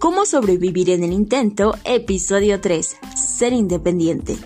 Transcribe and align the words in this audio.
¿Cómo 0.00 0.24
sobrevivir 0.24 0.88
en 0.88 1.04
el 1.04 1.12
intento? 1.12 1.74
Episodio 1.84 2.62
3. 2.62 2.96
Ser 3.14 3.52
independiente. 3.52 4.38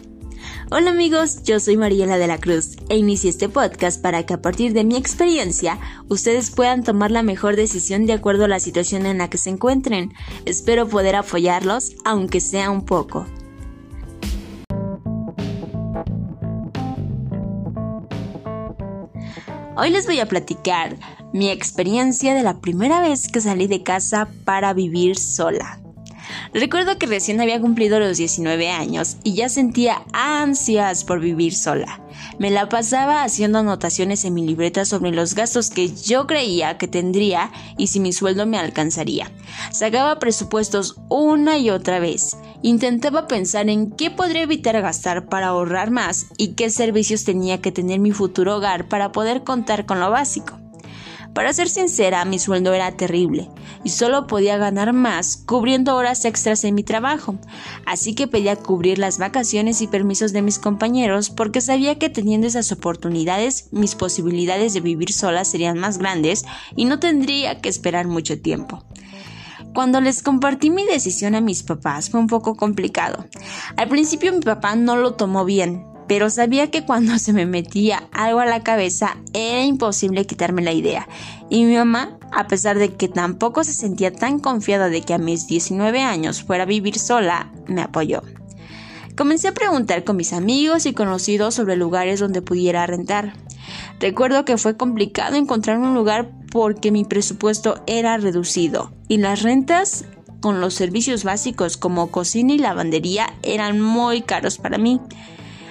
Hola 0.72 0.90
amigos, 0.90 1.44
yo 1.44 1.60
soy 1.60 1.76
Mariela 1.76 2.18
de 2.18 2.26
la 2.26 2.38
Cruz 2.38 2.76
e 2.88 2.96
inicié 2.96 3.30
este 3.30 3.48
podcast 3.48 4.02
para 4.02 4.26
que 4.26 4.34
a 4.34 4.42
partir 4.42 4.72
de 4.72 4.82
mi 4.82 4.96
experiencia 4.96 5.78
ustedes 6.08 6.50
puedan 6.50 6.82
tomar 6.82 7.12
la 7.12 7.22
mejor 7.22 7.54
decisión 7.54 8.04
de 8.04 8.14
acuerdo 8.14 8.46
a 8.46 8.48
la 8.48 8.58
situación 8.58 9.06
en 9.06 9.18
la 9.18 9.30
que 9.30 9.38
se 9.38 9.50
encuentren. 9.50 10.12
Espero 10.44 10.88
poder 10.88 11.14
apoyarlos, 11.14 11.92
aunque 12.04 12.40
sea 12.40 12.72
un 12.72 12.84
poco. 12.84 13.24
Hoy 19.76 19.90
les 19.90 20.06
voy 20.06 20.20
a 20.20 20.26
platicar 20.26 20.96
mi 21.32 21.50
experiencia 21.50 22.32
de 22.32 22.44
la 22.44 22.60
primera 22.60 23.00
vez 23.00 23.26
que 23.26 23.40
salí 23.40 23.66
de 23.66 23.82
casa 23.82 24.28
para 24.44 24.72
vivir 24.72 25.18
sola. 25.18 25.83
Recuerdo 26.54 26.98
que 26.98 27.06
recién 27.06 27.40
había 27.40 27.60
cumplido 27.60 27.98
los 27.98 28.16
19 28.16 28.70
años 28.70 29.16
y 29.24 29.34
ya 29.34 29.48
sentía 29.48 30.04
ansias 30.12 31.02
por 31.02 31.18
vivir 31.18 31.52
sola. 31.52 32.00
Me 32.38 32.48
la 32.52 32.68
pasaba 32.68 33.24
haciendo 33.24 33.58
anotaciones 33.58 34.24
en 34.24 34.34
mi 34.34 34.46
libreta 34.46 34.84
sobre 34.84 35.10
los 35.10 35.34
gastos 35.34 35.70
que 35.70 35.92
yo 35.92 36.28
creía 36.28 36.78
que 36.78 36.86
tendría 36.86 37.50
y 37.76 37.88
si 37.88 37.98
mi 37.98 38.12
sueldo 38.12 38.46
me 38.46 38.56
alcanzaría. 38.56 39.32
Sacaba 39.72 40.20
presupuestos 40.20 40.94
una 41.08 41.58
y 41.58 41.70
otra 41.70 41.98
vez. 41.98 42.36
Intentaba 42.62 43.26
pensar 43.26 43.68
en 43.68 43.90
qué 43.90 44.12
podría 44.12 44.42
evitar 44.42 44.80
gastar 44.80 45.26
para 45.26 45.48
ahorrar 45.48 45.90
más 45.90 46.26
y 46.36 46.54
qué 46.54 46.70
servicios 46.70 47.24
tenía 47.24 47.60
que 47.60 47.72
tener 47.72 47.98
mi 47.98 48.12
futuro 48.12 48.58
hogar 48.58 48.86
para 48.86 49.10
poder 49.10 49.42
contar 49.42 49.86
con 49.86 49.98
lo 49.98 50.08
básico. 50.08 50.56
Para 51.34 51.52
ser 51.52 51.68
sincera, 51.68 52.24
mi 52.24 52.38
sueldo 52.38 52.72
era 52.74 52.92
terrible 52.92 53.50
y 53.84 53.90
solo 53.90 54.26
podía 54.26 54.56
ganar 54.56 54.92
más 54.92 55.36
cubriendo 55.36 55.94
horas 55.94 56.24
extras 56.24 56.64
en 56.64 56.74
mi 56.74 56.82
trabajo, 56.82 57.36
así 57.86 58.14
que 58.14 58.26
pedía 58.26 58.56
cubrir 58.56 58.98
las 58.98 59.18
vacaciones 59.18 59.80
y 59.82 59.86
permisos 59.86 60.32
de 60.32 60.42
mis 60.42 60.58
compañeros 60.58 61.30
porque 61.30 61.60
sabía 61.60 61.98
que 61.98 62.08
teniendo 62.08 62.46
esas 62.46 62.72
oportunidades 62.72 63.68
mis 63.70 63.94
posibilidades 63.94 64.74
de 64.74 64.80
vivir 64.80 65.12
sola 65.12 65.44
serían 65.44 65.78
más 65.78 65.98
grandes 65.98 66.44
y 66.74 66.86
no 66.86 66.98
tendría 66.98 67.60
que 67.60 67.68
esperar 67.68 68.06
mucho 68.06 68.40
tiempo. 68.40 68.82
Cuando 69.74 70.00
les 70.00 70.22
compartí 70.22 70.70
mi 70.70 70.84
decisión 70.84 71.34
a 71.34 71.40
mis 71.40 71.64
papás 71.64 72.08
fue 72.08 72.20
un 72.20 72.28
poco 72.28 72.54
complicado. 72.54 73.26
Al 73.76 73.88
principio 73.88 74.32
mi 74.32 74.40
papá 74.40 74.76
no 74.76 74.96
lo 74.96 75.14
tomó 75.14 75.44
bien, 75.44 75.84
pero 76.06 76.30
sabía 76.30 76.70
que 76.70 76.84
cuando 76.84 77.18
se 77.18 77.32
me 77.32 77.46
metía 77.46 78.04
algo 78.12 78.40
a 78.40 78.46
la 78.46 78.62
cabeza 78.62 79.16
era 79.32 79.64
imposible 79.64 80.26
quitarme 80.26 80.62
la 80.62 80.72
idea. 80.72 81.08
Y 81.50 81.64
mi 81.64 81.76
mamá, 81.76 82.18
a 82.32 82.46
pesar 82.46 82.78
de 82.78 82.94
que 82.94 83.08
tampoco 83.08 83.64
se 83.64 83.72
sentía 83.72 84.12
tan 84.12 84.40
confiada 84.40 84.88
de 84.88 85.02
que 85.02 85.14
a 85.14 85.18
mis 85.18 85.46
19 85.46 86.02
años 86.02 86.42
fuera 86.42 86.64
a 86.64 86.66
vivir 86.66 86.98
sola, 86.98 87.52
me 87.66 87.82
apoyó. 87.82 88.22
Comencé 89.16 89.48
a 89.48 89.54
preguntar 89.54 90.02
con 90.02 90.16
mis 90.16 90.32
amigos 90.32 90.86
y 90.86 90.92
conocidos 90.92 91.54
sobre 91.54 91.76
lugares 91.76 92.18
donde 92.18 92.42
pudiera 92.42 92.84
rentar. 92.86 93.34
Recuerdo 94.00 94.44
que 94.44 94.58
fue 94.58 94.76
complicado 94.76 95.36
encontrar 95.36 95.78
un 95.78 95.94
lugar 95.94 96.32
porque 96.50 96.90
mi 96.90 97.04
presupuesto 97.04 97.80
era 97.86 98.16
reducido 98.16 98.92
y 99.08 99.18
las 99.18 99.42
rentas 99.42 100.04
con 100.40 100.60
los 100.60 100.74
servicios 100.74 101.24
básicos 101.24 101.76
como 101.76 102.10
cocina 102.10 102.52
y 102.52 102.58
lavandería 102.58 103.32
eran 103.42 103.80
muy 103.80 104.22
caros 104.22 104.58
para 104.58 104.78
mí. 104.78 105.00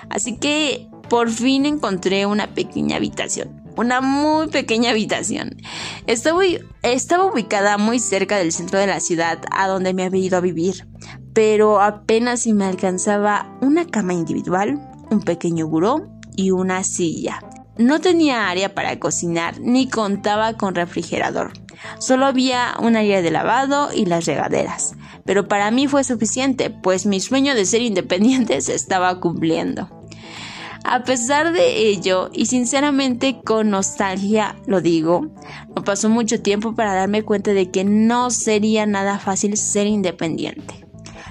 Así 0.09 0.37
que 0.37 0.87
por 1.09 1.29
fin 1.29 1.65
encontré 1.65 2.25
una 2.25 2.53
pequeña 2.53 2.97
habitación. 2.97 3.61
Una 3.75 4.01
muy 4.01 4.47
pequeña 4.47 4.91
habitación. 4.91 5.57
Estaba, 6.05 7.25
ubicada 7.25 7.78
muy 7.78 8.00
cerca 8.00 8.38
del 8.38 8.51
centro 8.51 8.79
de 8.79 8.88
la 8.88 9.00
ciudad 9.00 9.39
a 9.51 9.67
donde 9.67 9.94
me 9.94 10.03
había 10.03 10.25
ido 10.25 10.38
a 10.38 10.41
vivir, 10.41 10.88
pero 11.33 11.81
apenas 11.81 12.41
si 12.41 12.53
me 12.53 12.66
alcanzaba 12.66 13.57
una 13.61 13.85
cama 13.85 14.13
individual, 14.13 14.79
un 15.09 15.22
pequeño 15.22 15.67
buró 15.67 16.07
y 16.35 16.51
una 16.51 16.83
silla. 16.83 17.39
No 17.78 17.99
tenía 17.99 18.49
área 18.49 18.75
para 18.75 18.99
cocinar 18.99 19.59
ni 19.59 19.89
contaba 19.89 20.53
con 20.53 20.75
refrigerador. 20.75 21.53
Solo 21.97 22.28
había 22.28 22.75
un 22.79 22.95
área 22.95 23.22
de 23.23 23.31
lavado 23.31 23.89
y 23.91 24.05
las 24.05 24.25
regaderas. 24.25 24.95
Pero 25.25 25.47
para 25.47 25.72
mí 25.72 25.88
fue 25.88 26.03
suficiente, 26.03 26.69
pues 26.69 27.06
mi 27.06 27.19
sueño 27.19 27.56
de 27.56 27.66
ser 27.66 27.81
independiente 27.81 28.59
se 28.61 28.75
estaba 28.75 29.19
cumpliendo. 29.19 29.89
A 30.85 31.06
pesar 31.06 31.53
de 31.53 31.88
ello, 31.88 32.29
y 32.34 32.47
sinceramente 32.47 33.39
con 33.44 33.69
nostalgia 33.69 34.57
lo 34.66 34.81
digo, 34.81 35.29
no 35.73 35.84
pasó 35.84 36.09
mucho 36.09 36.41
tiempo 36.41 36.75
para 36.75 36.94
darme 36.94 37.23
cuenta 37.23 37.53
de 37.53 37.72
que 37.72 37.85
no 37.85 38.29
sería 38.31 38.85
nada 38.85 39.17
fácil 39.17 39.56
ser 39.56 39.88
independiente. 39.88 40.85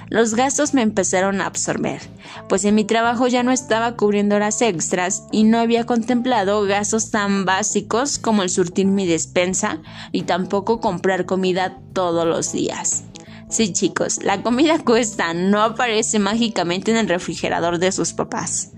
Los 0.09 0.33
gastos 0.35 0.73
me 0.73 0.81
empezaron 0.81 1.39
a 1.39 1.45
absorber, 1.45 2.01
pues 2.49 2.65
en 2.65 2.75
mi 2.75 2.83
trabajo 2.83 3.27
ya 3.27 3.43
no 3.43 3.51
estaba 3.51 3.95
cubriendo 3.95 4.35
horas 4.35 4.61
extras 4.61 5.23
y 5.31 5.43
no 5.43 5.59
había 5.59 5.85
contemplado 5.85 6.63
gastos 6.63 7.11
tan 7.11 7.45
básicos 7.45 8.17
como 8.17 8.43
el 8.43 8.49
surtir 8.49 8.87
mi 8.87 9.07
despensa 9.07 9.81
y 10.11 10.23
tampoco 10.23 10.79
comprar 10.79 11.25
comida 11.25 11.79
todos 11.93 12.27
los 12.27 12.51
días. 12.51 13.03
Sí 13.53 13.71
chicos, 13.71 14.23
la 14.23 14.41
comida 14.41 14.79
cuesta, 14.83 15.35
no 15.35 15.61
aparece 15.61 16.17
mágicamente 16.17 16.89
en 16.89 16.97
el 16.97 17.07
refrigerador 17.07 17.77
de 17.77 17.91
sus 17.91 18.11
papás. 18.11 18.71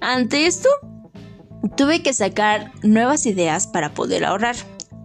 Ante 0.00 0.46
esto, 0.46 0.68
tuve 1.76 2.00
que 2.00 2.12
sacar 2.12 2.70
nuevas 2.84 3.26
ideas 3.26 3.66
para 3.66 3.94
poder 3.94 4.24
ahorrar. 4.24 4.54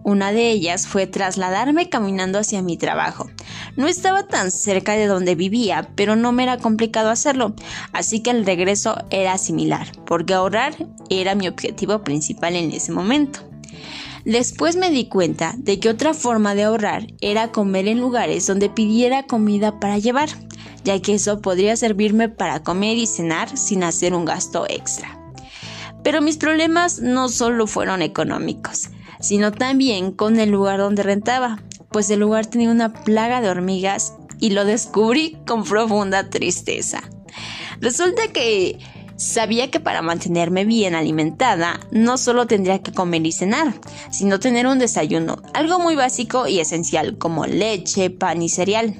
Una 0.04 0.30
de 0.30 0.52
ellas 0.52 0.86
fue 0.86 1.08
trasladarme 1.08 1.88
caminando 1.88 2.38
hacia 2.38 2.62
mi 2.62 2.76
trabajo. 2.76 3.28
No 3.76 3.88
estaba 3.88 4.28
tan 4.28 4.52
cerca 4.52 4.92
de 4.92 5.08
donde 5.08 5.34
vivía, 5.34 5.90
pero 5.96 6.14
no 6.14 6.30
me 6.30 6.44
era 6.44 6.58
complicado 6.58 7.10
hacerlo, 7.10 7.56
así 7.92 8.22
que 8.22 8.30
el 8.30 8.46
regreso 8.46 9.04
era 9.10 9.36
similar, 9.36 9.88
porque 10.06 10.32
ahorrar 10.32 10.76
era 11.10 11.34
mi 11.34 11.48
objetivo 11.48 12.04
principal 12.04 12.54
en 12.54 12.70
ese 12.70 12.92
momento. 12.92 13.40
Después 14.24 14.76
me 14.76 14.90
di 14.90 15.08
cuenta 15.08 15.54
de 15.58 15.80
que 15.80 15.88
otra 15.88 16.14
forma 16.14 16.54
de 16.54 16.64
ahorrar 16.64 17.06
era 17.20 17.52
comer 17.52 17.88
en 17.88 18.00
lugares 18.00 18.46
donde 18.46 18.70
pidiera 18.70 19.24
comida 19.24 19.78
para 19.80 19.98
llevar 19.98 20.30
ya 20.84 21.00
que 21.00 21.14
eso 21.14 21.40
podría 21.40 21.76
servirme 21.76 22.28
para 22.28 22.62
comer 22.62 22.98
y 22.98 23.06
cenar 23.06 23.56
sin 23.56 23.82
hacer 23.82 24.14
un 24.14 24.24
gasto 24.24 24.66
extra. 24.68 25.18
Pero 26.04 26.20
mis 26.20 26.36
problemas 26.36 27.00
no 27.00 27.30
solo 27.30 27.66
fueron 27.66 28.02
económicos, 28.02 28.90
sino 29.20 29.50
también 29.50 30.12
con 30.12 30.38
el 30.38 30.50
lugar 30.50 30.78
donde 30.78 31.02
rentaba, 31.02 31.62
pues 31.90 32.10
el 32.10 32.20
lugar 32.20 32.46
tenía 32.46 32.70
una 32.70 32.92
plaga 32.92 33.40
de 33.40 33.48
hormigas 33.48 34.14
y 34.38 34.50
lo 34.50 34.66
descubrí 34.66 35.38
con 35.46 35.64
profunda 35.64 36.28
tristeza. 36.28 37.02
Resulta 37.80 38.28
que 38.32 38.78
Sabía 39.24 39.70
que 39.70 39.80
para 39.80 40.02
mantenerme 40.02 40.66
bien 40.66 40.94
alimentada 40.94 41.80
no 41.90 42.18
solo 42.18 42.46
tendría 42.46 42.82
que 42.82 42.92
comer 42.92 43.26
y 43.26 43.32
cenar, 43.32 43.72
sino 44.10 44.38
tener 44.38 44.66
un 44.66 44.78
desayuno, 44.78 45.38
algo 45.54 45.78
muy 45.78 45.96
básico 45.96 46.46
y 46.46 46.60
esencial 46.60 47.16
como 47.16 47.46
leche, 47.46 48.10
pan 48.10 48.42
y 48.42 48.50
cereal. 48.50 48.94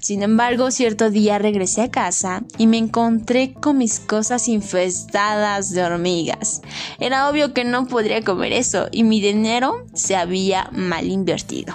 Sin 0.00 0.22
embargo, 0.22 0.70
cierto 0.70 1.10
día 1.10 1.38
regresé 1.38 1.82
a 1.82 1.90
casa 1.90 2.42
y 2.56 2.66
me 2.66 2.78
encontré 2.78 3.52
con 3.52 3.76
mis 3.76 4.00
cosas 4.00 4.48
infestadas 4.48 5.70
de 5.72 5.84
hormigas. 5.84 6.62
Era 6.98 7.28
obvio 7.28 7.52
que 7.52 7.64
no 7.64 7.86
podría 7.86 8.24
comer 8.24 8.54
eso 8.54 8.88
y 8.90 9.04
mi 9.04 9.20
dinero 9.20 9.84
se 9.92 10.16
había 10.16 10.70
mal 10.72 11.06
invertido. 11.06 11.74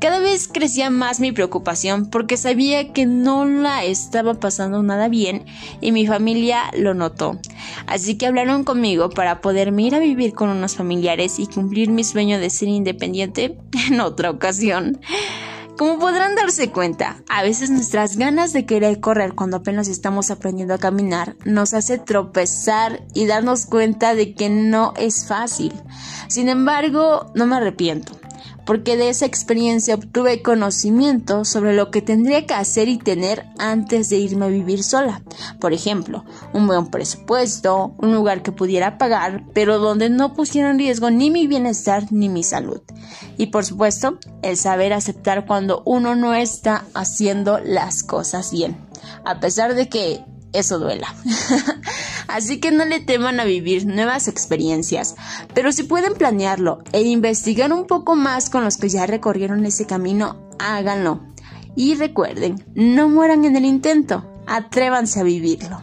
Cada 0.00 0.20
vez 0.20 0.48
crecía 0.48 0.90
más 0.90 1.20
mi 1.20 1.32
preocupación 1.32 2.10
porque 2.10 2.36
sabía 2.36 2.92
que 2.92 3.06
no 3.06 3.46
la 3.46 3.84
estaba 3.84 4.34
pasando 4.34 4.82
nada 4.82 5.08
bien 5.08 5.46
y 5.80 5.90
mi 5.92 6.06
familia 6.06 6.70
lo 6.76 6.92
notó. 6.92 7.38
Así 7.86 8.18
que 8.18 8.26
hablaron 8.26 8.64
conmigo 8.64 9.08
para 9.08 9.40
poderme 9.40 9.82
ir 9.82 9.94
a 9.94 10.00
vivir 10.00 10.34
con 10.34 10.50
unos 10.50 10.76
familiares 10.76 11.38
y 11.38 11.46
cumplir 11.46 11.90
mi 11.90 12.04
sueño 12.04 12.38
de 12.38 12.50
ser 12.50 12.68
independiente 12.68 13.56
en 13.88 14.00
otra 14.00 14.30
ocasión. 14.30 15.00
Como 15.78 15.98
podrán 15.98 16.34
darse 16.34 16.70
cuenta, 16.70 17.22
a 17.28 17.42
veces 17.42 17.70
nuestras 17.70 18.16
ganas 18.16 18.54
de 18.54 18.64
querer 18.64 18.98
correr 19.00 19.34
cuando 19.34 19.58
apenas 19.58 19.88
estamos 19.88 20.30
aprendiendo 20.30 20.72
a 20.72 20.78
caminar 20.78 21.36
nos 21.44 21.74
hace 21.74 21.98
tropezar 21.98 23.02
y 23.14 23.26
darnos 23.26 23.66
cuenta 23.66 24.14
de 24.14 24.34
que 24.34 24.48
no 24.48 24.94
es 24.96 25.26
fácil. 25.26 25.74
Sin 26.28 26.48
embargo, 26.48 27.30
no 27.34 27.46
me 27.46 27.56
arrepiento 27.56 28.18
porque 28.66 28.96
de 28.96 29.08
esa 29.08 29.24
experiencia 29.24 29.94
obtuve 29.94 30.42
conocimiento 30.42 31.44
sobre 31.44 31.74
lo 31.74 31.90
que 31.90 32.02
tendría 32.02 32.46
que 32.46 32.54
hacer 32.54 32.88
y 32.88 32.98
tener 32.98 33.46
antes 33.58 34.10
de 34.10 34.18
irme 34.18 34.46
a 34.46 34.48
vivir 34.48 34.82
sola. 34.82 35.22
Por 35.60 35.72
ejemplo, 35.72 36.24
un 36.52 36.66
buen 36.66 36.88
presupuesto, 36.88 37.94
un 37.98 38.12
lugar 38.12 38.42
que 38.42 38.52
pudiera 38.52 38.98
pagar, 38.98 39.44
pero 39.54 39.78
donde 39.78 40.10
no 40.10 40.34
pusiera 40.34 40.70
en 40.70 40.78
riesgo 40.78 41.10
ni 41.10 41.30
mi 41.30 41.46
bienestar 41.46 42.06
ni 42.10 42.28
mi 42.28 42.42
salud. 42.42 42.82
Y 43.38 43.46
por 43.46 43.64
supuesto, 43.64 44.18
el 44.42 44.56
saber 44.56 44.92
aceptar 44.92 45.46
cuando 45.46 45.82
uno 45.86 46.16
no 46.16 46.34
está 46.34 46.84
haciendo 46.92 47.60
las 47.60 48.02
cosas 48.02 48.50
bien. 48.50 48.76
A 49.24 49.38
pesar 49.38 49.74
de 49.74 49.88
que 49.88 50.24
eso 50.52 50.78
duela. 50.78 51.14
Así 52.28 52.58
que 52.60 52.70
no 52.70 52.84
le 52.84 53.00
teman 53.00 53.40
a 53.40 53.44
vivir 53.44 53.86
nuevas 53.86 54.28
experiencias, 54.28 55.14
pero 55.54 55.72
si 55.72 55.84
pueden 55.84 56.14
planearlo 56.14 56.82
e 56.92 57.02
investigar 57.02 57.72
un 57.72 57.86
poco 57.86 58.16
más 58.16 58.50
con 58.50 58.64
los 58.64 58.76
que 58.76 58.88
ya 58.88 59.06
recorrieron 59.06 59.64
ese 59.66 59.86
camino, 59.86 60.50
háganlo. 60.58 61.20
Y 61.76 61.94
recuerden, 61.94 62.64
no 62.74 63.08
mueran 63.08 63.44
en 63.44 63.56
el 63.56 63.64
intento, 63.64 64.24
atrévanse 64.46 65.20
a 65.20 65.24
vivirlo. 65.24 65.82